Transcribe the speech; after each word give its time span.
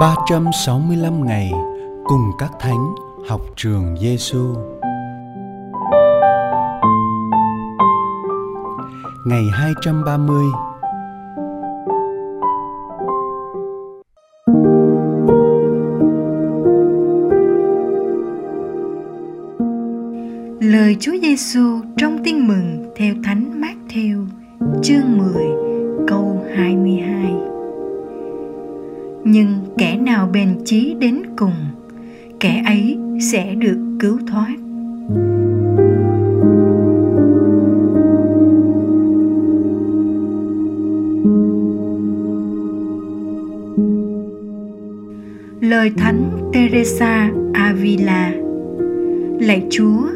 365 0.00 1.26
ngày 1.26 1.52
cùng 2.04 2.30
các 2.38 2.52
thánh 2.60 2.94
học 3.28 3.40
trường 3.56 3.96
Giêsu. 4.00 4.54
Ngày 9.26 9.42
230 9.52 10.44
Lời 20.60 20.96
Chúa 21.00 21.12
Giêsu 21.22 21.80
trong 21.96 22.24
Tin 22.24 22.46
mừng 22.46 22.92
theo 22.96 23.14
Thánh 23.24 23.60
Mát-theo, 23.60 24.18
chương 24.82 25.18
10, 25.18 25.44
câu 26.08 26.44
22. 26.56 27.35
Kẻ 29.78 29.96
nào 29.96 30.30
bền 30.32 30.48
chí 30.64 30.94
đến 31.00 31.22
cùng, 31.36 31.54
kẻ 32.40 32.62
ấy 32.66 32.98
sẽ 33.20 33.54
được 33.54 33.96
cứu 34.00 34.18
thoát. 34.26 34.56
Lời 45.60 45.90
Thánh 45.96 46.50
Teresa 46.52 47.30
Avila 47.52 48.32
Lạy 49.40 49.66
Chúa, 49.70 50.08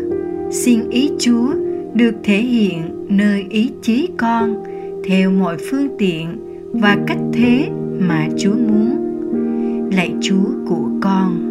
xin 0.51 0.91
ý 0.91 1.11
Chúa 1.19 1.53
được 1.95 2.15
thể 2.25 2.39
hiện 2.39 3.07
nơi 3.09 3.47
ý 3.51 3.71
chí 3.83 4.09
con 4.17 4.65
theo 5.05 5.31
mọi 5.31 5.57
phương 5.71 5.89
tiện 5.99 6.27
và 6.73 6.99
cách 7.07 7.21
thế 7.33 7.69
mà 7.99 8.29
Chúa 8.39 8.55
muốn. 8.69 9.00
Lạy 9.91 10.15
Chúa 10.21 10.51
của 10.67 10.89
con. 11.01 11.51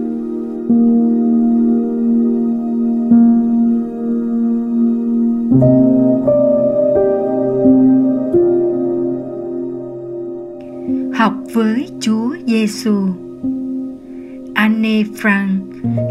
Học 11.13 11.33
với 11.53 11.87
Chúa 11.99 12.29
Giêsu. 12.45 12.95
Anne 14.53 15.03
Frank 15.03 15.59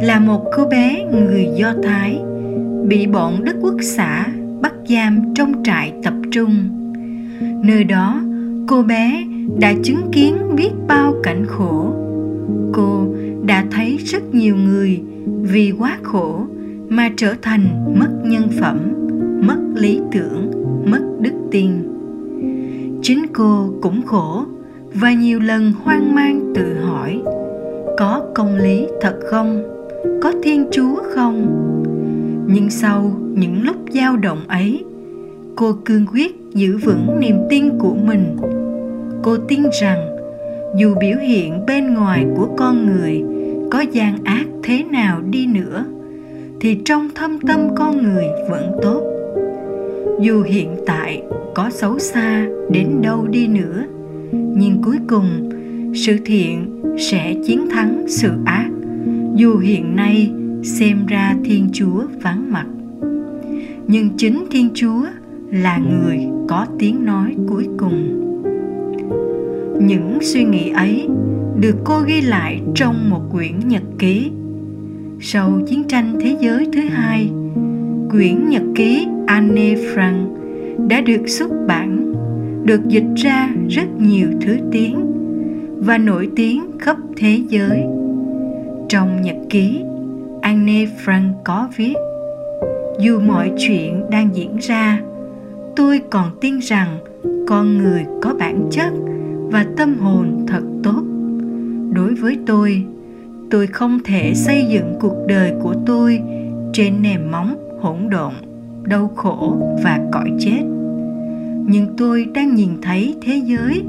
là 0.03 0.21
một 0.21 0.45
cô 0.57 0.65
bé 0.71 1.05
người 1.13 1.49
Do 1.57 1.75
Thái 1.83 2.21
bị 2.89 3.07
bọn 3.07 3.45
Đức 3.45 3.57
Quốc 3.61 3.77
xã 3.83 4.27
bắt 4.63 4.73
giam 4.89 5.35
trong 5.35 5.53
trại 5.65 5.93
tập 6.03 6.15
trung. 6.33 6.55
Nơi 7.65 7.85
đó, 7.85 8.21
cô 8.67 8.83
bé 8.83 9.25
đã 9.61 9.75
chứng 9.83 10.09
kiến 10.13 10.37
biết 10.57 10.71
bao 10.89 11.15
rất 14.19 14.35
nhiều 14.35 14.57
người 14.57 15.01
vì 15.43 15.73
quá 15.79 15.99
khổ 16.03 16.47
mà 16.89 17.11
trở 17.17 17.35
thành 17.43 17.95
mất 17.99 18.09
nhân 18.25 18.49
phẩm, 18.61 18.79
mất 19.47 19.59
lý 19.75 20.01
tưởng, 20.13 20.51
mất 20.91 21.01
đức 21.21 21.33
tin. 21.51 21.71
Chính 23.03 23.27
cô 23.33 23.71
cũng 23.83 24.03
khổ 24.03 24.45
và 24.95 25.13
nhiều 25.13 25.41
lần 25.41 25.73
hoang 25.83 26.15
mang 26.15 26.53
tự 26.55 26.75
hỏi 26.75 27.23
có 27.99 28.23
công 28.35 28.57
lý 28.57 28.87
thật 29.01 29.17
không? 29.31 29.63
Có 30.23 30.33
thiên 30.43 30.69
chúa 30.73 31.03
không? 31.15 31.47
Nhưng 32.47 32.71
sau 32.71 33.13
những 33.35 33.63
lúc 33.63 33.77
dao 33.91 34.17
động 34.17 34.41
ấy 34.49 34.85
cô 35.57 35.73
cương 35.85 36.07
quyết 36.13 36.37
giữ 36.55 36.77
vững 36.77 37.21
niềm 37.21 37.37
tin 37.51 37.79
của 37.79 37.95
mình. 37.95 38.37
Cô 39.23 39.37
tin 39.37 39.63
rằng 39.81 40.17
dù 40.77 40.95
biểu 41.01 41.19
hiện 41.19 41.67
bên 41.67 41.95
ngoài 41.95 42.27
của 42.37 42.49
con 42.57 42.87
người 42.87 43.38
có 43.71 43.81
gian 43.81 44.25
ác 44.25 44.47
thế 44.63 44.85
nào 44.85 45.21
đi 45.31 45.47
nữa, 45.47 45.85
thì 46.61 46.79
trong 46.85 47.09
thâm 47.15 47.41
tâm 47.41 47.61
con 47.77 48.03
người 48.03 48.25
vẫn 48.51 48.79
tốt. 48.83 49.03
Dù 50.21 50.43
hiện 50.43 50.77
tại 50.87 51.23
có 51.55 51.71
xấu 51.71 51.99
xa 51.99 52.47
đến 52.71 53.03
đâu 53.03 53.27
đi 53.31 53.47
nữa, 53.47 53.85
nhưng 54.33 54.83
cuối 54.83 54.99
cùng 55.09 55.51
sự 55.95 56.17
thiện 56.25 56.83
sẽ 56.99 57.35
chiến 57.47 57.69
thắng 57.71 58.05
sự 58.09 58.31
ác, 58.45 58.69
dù 59.35 59.59
hiện 59.59 59.97
nay 59.97 60.33
xem 60.63 61.07
ra 61.07 61.37
thiên 61.45 61.69
chúa 61.73 62.03
vắng 62.23 62.53
mặt. 62.53 62.67
Nhưng 63.87 64.09
chính 64.17 64.45
thiên 64.51 64.71
chúa 64.75 65.03
là 65.51 65.79
người 65.79 66.19
có 66.49 66.67
tiếng 66.79 67.05
nói 67.05 67.37
cuối 67.49 67.69
cùng 67.79 68.28
những 69.81 70.19
suy 70.21 70.45
nghĩ 70.45 70.71
ấy 70.71 71.09
được 71.61 71.77
cô 71.85 72.01
ghi 72.07 72.21
lại 72.21 72.61
trong 72.75 73.11
một 73.11 73.23
quyển 73.33 73.69
nhật 73.69 73.83
ký. 73.99 74.31
Sau 75.21 75.61
chiến 75.67 75.85
tranh 75.85 76.17
thế 76.21 76.37
giới 76.41 76.67
thứ 76.73 76.81
hai, 76.81 77.31
quyển 78.11 78.49
nhật 78.49 78.63
ký 78.75 79.07
Anne 79.27 79.75
Frank 79.75 80.27
đã 80.89 81.01
được 81.01 81.29
xuất 81.29 81.51
bản, 81.67 82.13
được 82.65 82.89
dịch 82.89 83.15
ra 83.17 83.51
rất 83.69 83.87
nhiều 83.99 84.29
thứ 84.41 84.57
tiếng 84.73 85.01
và 85.81 85.99
nổi 85.99 86.29
tiếng 86.37 86.79
khắp 86.79 86.97
thế 87.17 87.41
giới. 87.49 87.83
Trong 88.89 89.23
nhật 89.23 89.37
ký, 89.51 89.81
Anne 90.43 90.87
Frank 91.05 91.33
có 91.45 91.69
viết, 91.77 91.95
dù 93.01 93.21
mọi 93.21 93.53
chuyện 93.59 94.11
đang 94.11 94.29
diễn 94.35 94.57
ra, 94.57 95.01
tôi 95.77 96.01
còn 96.11 96.31
tin 96.41 96.59
rằng 96.59 96.99
con 97.47 97.79
người 97.79 98.05
có 98.23 98.35
bản 98.39 98.69
chất 98.71 98.93
và 99.51 99.67
tâm 99.77 99.99
hồn 99.99 100.45
thật 100.47 100.63
tốt. 100.83 101.03
Đối 101.93 102.15
với 102.15 102.39
tôi 102.47 102.85
tôi 103.51 103.67
không 103.67 103.99
thể 104.05 104.35
xây 104.35 104.67
dựng 104.71 104.97
cuộc 105.01 105.17
đời 105.29 105.53
của 105.63 105.75
tôi 105.87 106.21
trên 106.73 107.03
nền 107.03 107.31
móng 107.31 107.57
hỗn 107.81 107.97
độn, 108.11 108.33
đau 108.83 109.09
khổ 109.17 109.57
và 109.85 110.01
cõi 110.13 110.31
chết. 110.39 110.63
Nhưng 111.67 111.95
tôi 111.97 112.27
đang 112.35 112.55
nhìn 112.55 112.71
thấy 112.83 113.15
thế 113.23 113.43
giới 113.45 113.83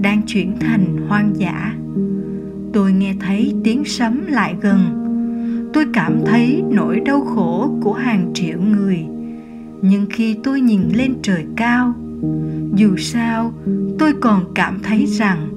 đang 0.00 0.22
chuyển 0.26 0.52
thành 0.60 0.96
hoang 1.08 1.32
dã. 1.36 1.74
Tôi 2.72 2.92
nghe 2.92 3.14
thấy 3.20 3.54
tiếng 3.64 3.84
sấm 3.84 4.26
lại 4.26 4.54
gần. 4.60 5.02
Tôi 5.72 5.86
cảm 5.92 6.20
thấy 6.26 6.62
nỗi 6.70 7.00
đau 7.00 7.20
khổ 7.20 7.70
của 7.82 7.92
hàng 7.92 8.30
triệu 8.34 8.60
người. 8.60 8.98
Nhưng 9.82 10.06
khi 10.10 10.36
tôi 10.42 10.60
nhìn 10.60 10.80
lên 10.94 11.14
trời 11.22 11.44
cao 11.56 11.94
dù 12.74 12.96
sao, 12.96 13.52
tôi 13.98 14.12
còn 14.20 14.44
cảm 14.54 14.80
thấy 14.82 15.06
rằng 15.06 15.48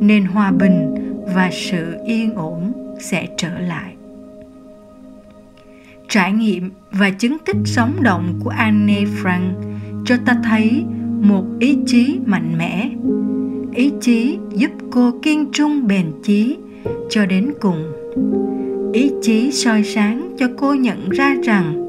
nền 0.00 0.24
hòa 0.24 0.52
bình 0.52 0.94
và 1.34 1.50
sự 1.52 1.96
yên 2.06 2.34
ổn 2.34 2.72
sẽ 3.00 3.28
trở 3.36 3.58
lại. 3.58 3.94
Trải 6.08 6.32
nghiệm 6.32 6.70
và 6.92 7.10
chứng 7.10 7.36
tích 7.44 7.56
sống 7.64 8.02
động 8.02 8.40
của 8.44 8.50
Anne 8.50 9.04
Frank 9.22 9.52
cho 10.04 10.16
ta 10.26 10.36
thấy 10.44 10.84
một 11.20 11.44
ý 11.60 11.78
chí 11.86 12.18
mạnh 12.26 12.54
mẽ, 12.58 12.90
ý 13.74 13.92
chí 14.00 14.38
giúp 14.54 14.70
cô 14.90 15.12
kiên 15.22 15.52
trung 15.52 15.86
bền 15.86 16.06
chí 16.22 16.56
cho 17.10 17.26
đến 17.26 17.52
cùng. 17.60 17.92
Ý 18.92 19.10
chí 19.22 19.50
soi 19.52 19.84
sáng 19.84 20.36
cho 20.38 20.46
cô 20.56 20.74
nhận 20.74 21.10
ra 21.10 21.36
rằng 21.44 21.88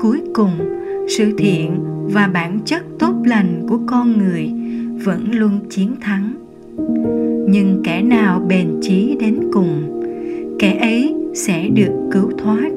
cuối 0.00 0.20
cùng 0.34 0.77
sự 1.08 1.32
thiện 1.38 1.70
và 2.12 2.26
bản 2.26 2.58
chất 2.64 2.82
tốt 2.98 3.14
lành 3.24 3.66
của 3.68 3.78
con 3.86 4.18
người 4.18 4.52
vẫn 5.04 5.30
luôn 5.34 5.60
chiến 5.70 5.94
thắng. 6.00 6.34
Nhưng 7.50 7.80
kẻ 7.84 8.02
nào 8.02 8.44
bền 8.48 8.68
chí 8.82 9.16
đến 9.20 9.40
cùng, 9.52 10.00
kẻ 10.58 10.78
ấy 10.80 11.14
sẽ 11.34 11.68
được 11.68 11.92
cứu 12.12 12.30
thoát. 12.38 12.70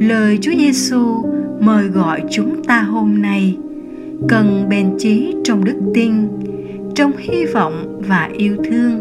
Lời 0.00 0.38
chúa 0.40 0.52
giêsu 0.58 1.22
mời 1.60 1.88
gọi 1.88 2.22
chúng 2.30 2.64
ta 2.64 2.82
hôm 2.82 3.22
nay, 3.22 3.56
cần 4.28 4.66
bền 4.70 4.86
chí 4.98 5.34
trong 5.44 5.64
đức 5.64 5.76
tin, 5.94 6.12
trong 6.94 7.12
hy 7.18 7.44
vọng 7.44 8.00
và 8.08 8.30
yêu 8.36 8.56
thương. 8.64 9.00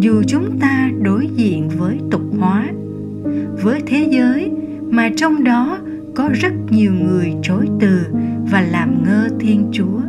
Dù 0.00 0.22
chúng 0.26 0.58
ta 0.60 0.90
đối 1.02 1.28
diện 1.36 1.68
với 1.78 1.96
tục 2.10 2.22
hóa, 2.38 2.68
với 3.62 3.80
thế 3.86 4.06
giới 4.10 4.50
mà 4.90 5.10
trong 5.16 5.44
đó 5.44 5.78
có 6.14 6.28
rất 6.34 6.52
nhiều 6.70 6.92
người 6.92 7.34
chối 7.42 7.66
từ 7.80 8.00
và 8.50 8.60
làm 8.60 9.04
ngơ 9.04 9.28
thiên 9.40 9.68
chúa. 9.72 10.00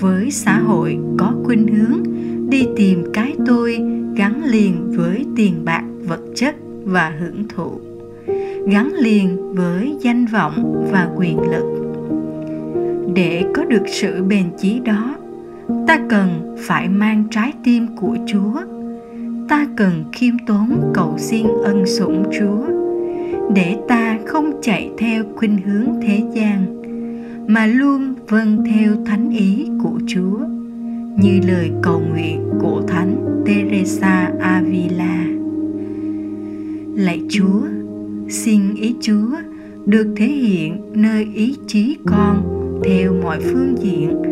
Với 0.00 0.30
xã 0.30 0.58
hội 0.58 0.98
có 1.18 1.32
khuynh 1.44 1.68
hướng, 1.68 2.02
đi 2.50 2.66
tìm 2.76 3.04
cái 3.12 3.34
tôi 3.46 3.78
gắn 4.16 4.44
liền 4.44 4.92
với 4.96 5.26
tiền 5.36 5.54
bạc, 5.64 5.84
vật 6.08 6.20
chất 6.34 6.56
và 6.84 7.12
hưởng 7.20 7.48
thụ, 7.48 7.70
gắn 8.68 8.92
liền 8.94 9.54
với 9.54 9.96
danh 10.00 10.26
vọng 10.26 10.86
và 10.92 11.08
quyền 11.16 11.40
lực. 11.40 11.64
Để 13.14 13.44
có 13.54 13.64
được 13.64 13.82
sự 13.86 14.22
bền 14.22 14.44
chí 14.58 14.80
đó, 14.84 15.16
ta 15.86 16.00
cần 16.08 16.56
phải 16.58 16.88
mang 16.88 17.24
trái 17.30 17.52
tim 17.64 17.86
của 17.96 18.16
chúa. 18.26 18.60
Ta 19.48 19.66
cần 19.76 20.04
khiêm 20.12 20.34
tốn 20.46 20.92
cầu 20.94 21.14
xin 21.18 21.46
ân 21.64 21.86
sủng 21.86 22.24
chúa 22.38 22.75
để 23.54 23.76
ta 23.88 24.18
không 24.26 24.52
chạy 24.62 24.90
theo 24.98 25.24
khuynh 25.36 25.58
hướng 25.62 26.00
thế 26.02 26.22
gian 26.34 26.82
mà 27.48 27.66
luôn 27.66 28.14
vâng 28.28 28.64
theo 28.66 28.92
thánh 29.06 29.30
ý 29.30 29.68
của 29.82 29.98
chúa 30.06 30.38
như 31.16 31.40
lời 31.48 31.70
cầu 31.82 32.00
nguyện 32.00 32.50
của 32.60 32.82
Thánh 32.88 33.42
Teresa 33.46 34.32
Avila. 34.40 35.26
Lạy 36.94 37.22
Chúa, 37.28 37.60
xin 38.28 38.74
ý 38.74 38.94
Chúa 39.00 39.36
được 39.86 40.06
thể 40.16 40.26
hiện 40.26 40.80
nơi 40.92 41.28
ý 41.34 41.56
chí 41.66 41.96
con 42.06 42.42
theo 42.84 43.14
mọi 43.22 43.40
phương 43.40 43.74
diện 43.78 44.22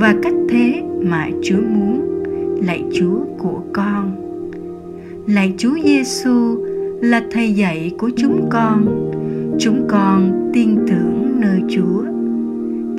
và 0.00 0.14
cách 0.22 0.34
thế 0.48 0.82
mà 1.02 1.28
Chúa 1.42 1.60
muốn. 1.60 2.24
Lạy 2.66 2.84
Chúa 2.94 3.18
của 3.38 3.62
con. 3.72 4.16
Lạy 5.26 5.54
Chúa 5.58 5.74
Giêsu 5.84 6.64
là 7.04 7.22
thầy 7.30 7.52
dạy 7.52 7.92
của 7.98 8.10
chúng 8.16 8.48
con. 8.50 9.10
Chúng 9.58 9.86
con 9.88 10.50
tin 10.54 10.76
tưởng 10.88 11.40
nơi 11.40 11.60
Chúa. 11.68 12.02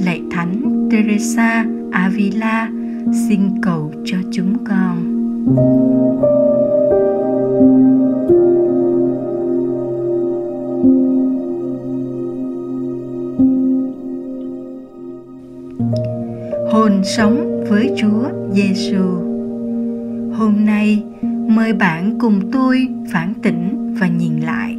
Lạy 0.06 0.22
Thánh 0.32 0.88
Teresa 0.92 1.66
Avila 1.92 2.70
xin 3.30 3.42
cầu 3.62 3.92
cho 4.06 4.18
chúng 4.32 4.66
con. 4.66 5.16
hồn 16.72 17.02
sống 17.04 17.64
với 17.70 17.92
Chúa 17.98 18.30
Giêsu. 18.52 19.04
Hôm 20.38 20.66
nay, 20.66 21.04
mời 21.48 21.74
bạn 21.74 22.18
cùng 22.20 22.52
tôi 22.52 22.88
phản 23.12 23.34
tỉnh 23.44 23.55
và 24.00 24.08
nhìn 24.08 24.40
lại. 24.40 24.78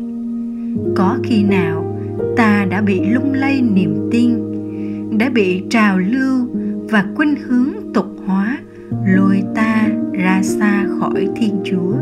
Có 0.95 1.19
khi 1.25 1.43
nào 1.43 1.99
ta 2.37 2.67
đã 2.71 2.83
bị 2.83 3.01
lung 3.11 3.33
lay 3.33 3.63
niềm 3.63 4.09
tin, 4.11 4.31
đã 5.19 5.31
bị 5.31 5.63
trào 5.71 5.99
lưu 5.99 6.49
và 6.91 7.07
khuynh 7.15 7.35
hướng 7.47 7.69
tục 7.95 8.07
hóa 8.27 8.59
lôi 9.07 9.43
ta 9.55 9.89
ra 10.13 10.43
xa 10.43 10.87
khỏi 11.01 11.29
Thiên 11.37 11.61
Chúa? 11.65 11.95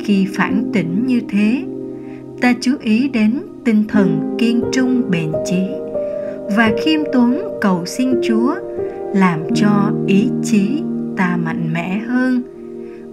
Khi 0.00 0.26
phản 0.34 0.70
tỉnh 0.72 1.06
như 1.06 1.20
thế, 1.28 1.64
ta 2.40 2.54
chú 2.60 2.72
ý 2.80 3.08
đến 3.08 3.40
tinh 3.64 3.84
thần 3.88 4.36
kiên 4.38 4.62
trung 4.72 5.02
bền 5.10 5.32
chí 5.44 5.62
và 6.56 6.72
khiêm 6.84 7.00
tốn 7.12 7.38
cầu 7.60 7.86
xin 7.86 8.08
Chúa 8.22 8.54
làm 9.14 9.40
cho 9.54 9.92
ý 10.06 10.28
chí 10.44 10.82
ta 11.16 11.36
mạnh 11.36 11.72
mẽ 11.72 11.98
hơn 11.98 12.42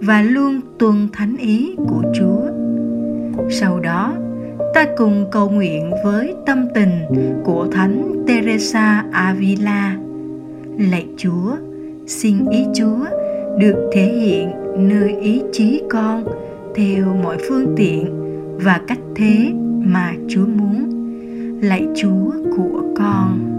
và 0.00 0.22
luôn 0.22 0.60
tuân 0.78 1.08
thánh 1.12 1.36
ý 1.36 1.74
của 1.76 2.02
Chúa. 2.14 2.53
Sau 3.50 3.80
đó, 3.80 4.14
ta 4.74 4.86
cùng 4.96 5.26
cầu 5.30 5.50
nguyện 5.50 5.90
với 6.04 6.34
tâm 6.46 6.68
tình 6.74 6.90
của 7.44 7.66
Thánh 7.72 8.24
Teresa 8.26 9.04
Avila. 9.12 9.96
Lạy 10.78 11.06
Chúa, 11.16 11.56
xin 12.06 12.50
ý 12.50 12.66
Chúa 12.74 13.04
được 13.58 13.90
thể 13.92 14.02
hiện 14.02 14.50
nơi 14.88 15.16
ý 15.20 15.42
chí 15.52 15.82
con 15.90 16.24
theo 16.74 17.06
mọi 17.22 17.36
phương 17.48 17.74
tiện 17.76 18.04
và 18.64 18.80
cách 18.88 19.00
thế 19.16 19.52
mà 19.84 20.12
Chúa 20.28 20.46
muốn. 20.46 20.90
Lạy 21.62 21.86
Chúa 21.96 22.30
của 22.56 22.82
con. 22.96 23.53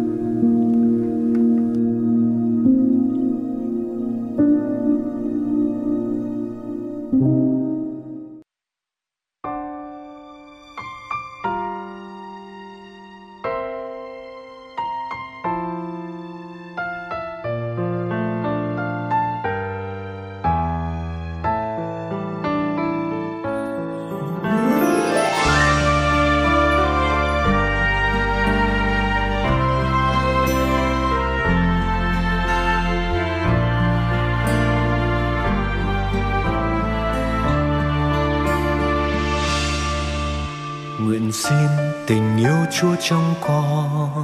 Yêu 42.45 42.65
chúa 42.71 42.95
trong 43.09 43.33
con, 43.41 44.23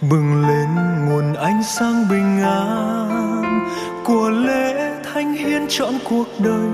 bừng 0.00 0.46
lên 0.48 0.68
nguồn 1.06 1.34
ánh 1.34 1.62
sáng 1.62 2.08
bình 2.10 2.42
an 2.42 3.68
của 4.04 4.30
lễ 4.30 4.94
thánh 5.12 5.32
hiến 5.32 5.62
trọn 5.68 5.94
cuộc 6.04 6.26
đời. 6.38 6.68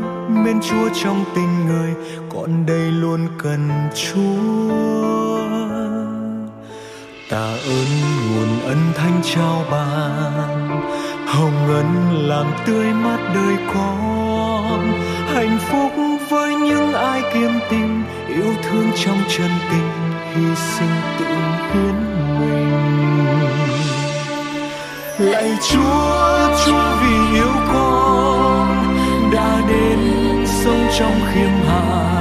Bên 0.45 0.61
chúa 0.61 0.89
trong 1.03 1.25
tình 1.35 1.67
người, 1.67 1.95
con 2.35 2.67
đây 2.67 2.91
luôn 2.91 3.29
cần 3.39 3.71
chúa. 3.95 5.49
Tạ 7.31 7.47
ơn 7.67 7.87
nguồn 8.31 8.61
ân 8.65 8.79
thánh 8.95 9.21
trao 9.25 9.65
ban, 9.71 10.69
hồng 11.27 11.69
ân 11.69 12.13
làm 12.29 12.47
tươi 12.67 12.87
mát 12.93 13.19
đời 13.35 13.57
con. 13.75 14.93
Hạnh 15.35 15.59
phúc 15.61 15.93
với 16.29 16.55
những 16.55 16.93
ai 16.93 17.23
kiêm 17.35 17.51
tình, 17.71 18.03
yêu 18.29 18.55
thương 18.63 18.91
trong 19.05 19.19
chân 19.29 19.51
tình 19.71 20.10
hy 20.35 20.55
sinh 20.57 20.97
tự 21.19 21.25
hiến 21.73 21.97
mình. 22.39 22.71
Lạy 25.19 25.57
chúa 25.71 26.49
chúa 26.65 26.97
vì 27.01 27.37
yêu 27.37 27.53
con, 27.73 28.69
đã 29.33 29.61
đến 29.69 29.99
sống 30.47 30.87
trong 30.99 31.21
khiêm 31.33 31.69
hạ 31.69 32.21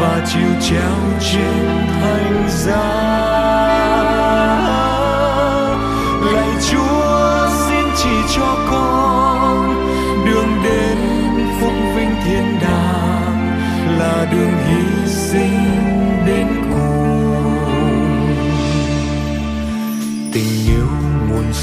và 0.00 0.26
chịu 0.32 0.50
treo 0.60 0.96
trên 1.32 1.86
thành 2.00 2.48
giá. 2.48 3.67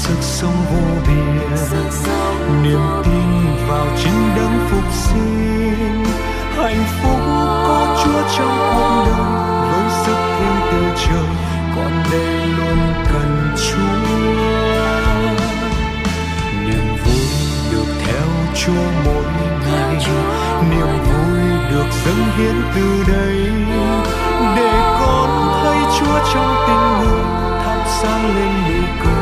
Sức 0.06 0.22
sống 0.22 0.56
vô 0.70 0.78
biên 1.06 1.26
niềm 2.62 2.80
tin 3.04 3.56
vào 3.68 3.86
chính 4.02 4.34
đấng 4.36 4.68
phục 4.70 4.92
sinh. 4.92 6.04
Hạnh 6.56 6.84
phúc 7.02 7.20
có 7.66 8.02
chúa 8.04 8.22
trong 8.36 8.58
cuộc 8.76 9.04
đời 9.06 9.70
với 9.70 9.90
sức 10.04 10.16
thiên 10.38 10.56
từ 10.70 10.80
trời 11.06 11.28
còn 11.76 11.92
đây 12.12 12.46
luôn 12.46 12.78
cần 13.12 13.54
chúa. 13.56 14.16
Niềm 16.66 16.96
vui 17.04 17.26
được 17.72 17.94
theo 18.06 18.28
chúa 18.54 18.86
mỗi 19.04 19.24
ngày. 19.66 19.96
Niềm 20.70 20.90
vui 21.04 21.40
được 21.70 21.90
dâng 22.04 22.24
hiến 22.36 22.56
từ 22.74 23.12
đây. 23.12 23.38
Để 24.56 24.72
con 25.00 25.28
thấy 25.62 25.78
chúa 25.98 26.18
trong 26.34 26.54
tình 26.66 26.86
người 27.00 27.24
thắp 27.64 27.84
sáng 28.02 28.36
lên 28.36 28.52
nụ 28.68 28.86
cười 29.04 29.15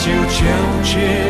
và 0.00 0.06
chịu 0.06 0.24
treo 0.84 1.29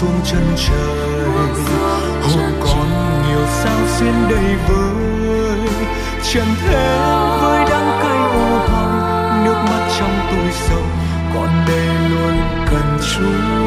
xuống 0.00 0.20
chân 0.24 0.56
trời. 0.56 1.24
Hồn 2.22 2.52
còn 2.60 2.88
nhiều 3.28 3.46
sao 3.62 3.78
xuyên 3.86 4.14
đầy 4.30 4.56
vơi. 4.68 5.58
Trần 6.32 6.46
thế 6.62 6.98
với 7.42 7.64
đắng 7.70 7.98
cay 8.02 8.18
u 8.32 8.58
hồng. 8.68 9.44
Nước 9.44 9.56
mắt 9.70 9.88
trong 9.98 10.20
túi 10.30 10.52
sâu 10.52 10.82
còn 11.34 11.48
đây 11.66 11.86
luôn 12.10 12.36
cần 12.70 12.98
chúa 13.00 13.58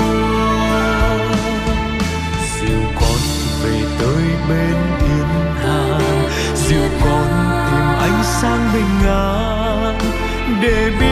dìu 2.53 2.81
con 2.95 3.19
về 3.63 3.81
tới 3.99 4.23
bên 4.49 4.75
thiên 4.99 5.27
hàng 5.63 6.29
dìu 6.55 6.85
con 7.03 7.27
tìm 7.71 7.87
ánh 7.99 8.23
sáng 8.23 8.69
bình 8.73 9.09
an 9.09 9.99
để 10.61 10.91
biết 10.99 11.10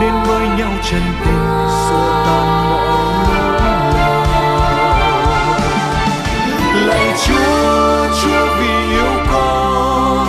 đến 0.00 0.12
với 0.26 0.48
nhau 0.48 0.72
chân 0.90 1.02
tình, 1.24 1.68
xua 1.88 2.24
tan 2.26 2.70
mọi 2.70 3.14
nỗi 3.28 3.60
lầm 3.60 3.92
lạy 6.86 7.14
chúa 7.26 8.08
chúa 8.22 8.46
vì 8.58 8.90
yêu 8.90 9.12
con, 9.32 10.28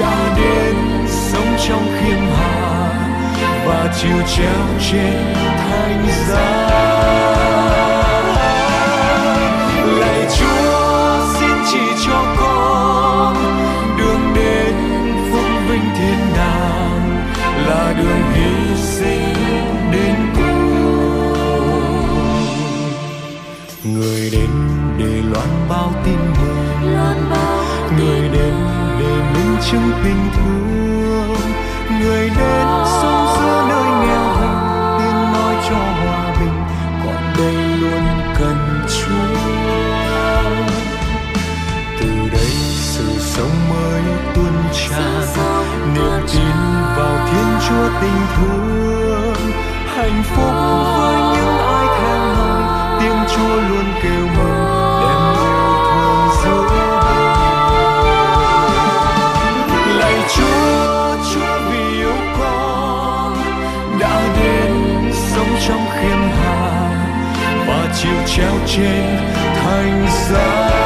đã 0.00 0.34
đến 0.36 0.76
sống 1.06 1.56
trong 1.68 1.86
khiêm 1.98 2.18
hạ 2.18 2.56
và 3.66 3.94
chịu 4.02 4.18
treo 4.36 4.62
trên 4.90 5.34
thánh 5.58 6.06
giá. 6.28 6.55
Chúng 29.70 29.90
bình 30.04 30.30
thường 30.36 31.40
người 32.00 32.30
đến 32.38 32.66
sống 33.00 33.26
giữa 33.36 33.64
nơi 33.68 33.88
nghèo 34.06 34.26
hèn, 34.40 34.56
tiếng 34.98 35.20
nói 35.32 35.54
cho 35.68 35.76
hòa 35.76 36.34
bình, 36.40 36.58
còn 37.04 37.22
đây 37.38 37.54
luôn 37.80 38.04
cần 38.38 38.58
chúa. 38.88 39.38
Từ 42.00 42.08
đây 42.32 42.50
sự 42.76 43.06
sống 43.18 43.68
mới 43.70 44.02
tuôn 44.34 44.54
tràn, 44.72 45.22
niềm 45.94 46.26
tin 46.32 46.56
vào 46.96 47.28
thiên 47.28 47.50
chúa 47.68 47.88
tình 48.00 48.20
thương, 48.36 49.50
hạnh 49.86 50.22
phúc 50.24 50.55
trong 65.68 65.86
khiêm 65.90 66.18
hạ 66.18 66.90
và 67.68 67.94
chiều 68.02 68.36
treo 68.36 68.52
trên 68.66 69.04
thành 69.62 70.06
giá 70.30 70.85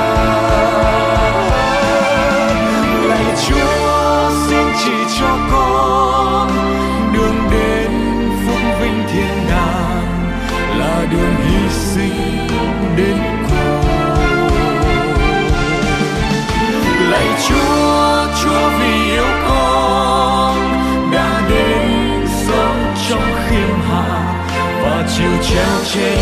và 25.23 25.43
treo 25.43 25.79
trên 25.93 26.19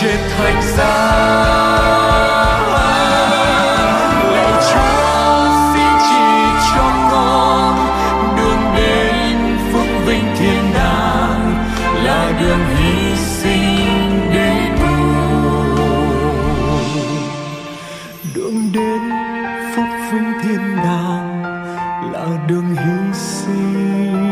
trên 0.00 0.20
thánh 0.36 0.62
giá. 0.76 0.94
Lạy 4.32 4.52
chúa, 4.70 5.48
xin 5.72 5.92
chỉ 6.08 6.26
cho 6.74 6.86
con 7.10 7.72
đường 8.36 8.62
đến 8.76 9.38
phước 9.72 9.90
vinh 10.06 10.28
thiên 10.38 10.62
đàng, 10.74 11.42
là 12.04 12.32
đường 12.40 12.64
hy 12.76 13.16
sinh 13.16 14.30
đến 14.34 14.76
cùng 14.80 15.14
đường 18.34 18.72
đến 18.72 19.00
phúc 19.76 19.88
vinh 20.12 20.32
thiên 20.42 20.76
đàng, 20.76 21.42
là 22.12 22.26
đường 22.48 22.76
hy 22.76 23.12
sinh. 23.14 24.27